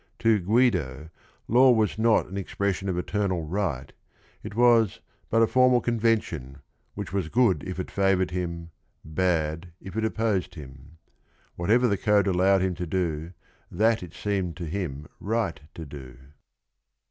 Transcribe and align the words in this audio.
To 0.17 0.39
Guid 0.39 0.75
o 0.75 1.09
law 1.47 1.69
was 1.69 1.99
not 1.99 2.25
a 2.25 2.29
n 2.29 2.37
ex 2.39 2.55
pression 2.55 2.89
of 2.89 2.97
eternal 2.97 3.43
right; 3.45 3.93
it 4.41 4.55
was 4.55 4.99
but 5.29 5.43
a 5.43 5.45
fo 5.47 5.69
rmal 5.69 5.83
convention 5.83 6.57
which 6.95 7.13
was 7.13 7.29
good 7.29 7.63
if 7.67 7.79
it 7.79 7.91
favor 7.91 8.23
ed 8.23 8.31
him, 8.31 8.71
bad 9.05 9.73
if 9.79 9.93
ItTbpposed 9.93 10.55
him. 10.55 10.97
Whatever 11.55 11.87
the 11.87 11.97
code 11.97 12.25
allowed 12.25 12.63
him 12.63 12.73
to 12.77 12.87
do, 12.87 13.33
that 13.69 14.01
it 14.01 14.15
seemed 14.15 14.57
to 14.57 14.65
him 14.65 15.05
right 15.19 15.59
to 15.75 15.85
do. 15.85 16.17